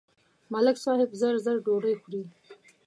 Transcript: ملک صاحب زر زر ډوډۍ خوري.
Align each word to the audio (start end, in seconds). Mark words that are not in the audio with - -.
ملک 0.51 0.77
صاحب 0.85 1.09
زر 1.19 1.35
زر 1.45 1.57
ډوډۍ 1.65 1.93
خوري. 2.01 2.21